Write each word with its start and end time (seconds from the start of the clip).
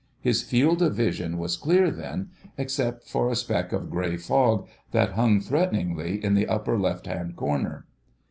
His 0.19 0.41
field 0.41 0.81
of 0.81 0.95
vision 0.95 1.37
was 1.37 1.55
clear 1.55 1.91
then, 1.91 2.31
except 2.57 3.07
for 3.07 3.29
a 3.29 3.35
speck 3.35 3.71
of 3.71 3.91
grey 3.91 4.17
fog 4.17 4.67
that 4.93 5.11
hung 5.11 5.39
threateningly 5.39 6.23
in 6.25 6.33
the 6.33 6.47
upper 6.47 6.75
left 6.79 7.05
hand 7.05 7.35
corner. 7.35 7.85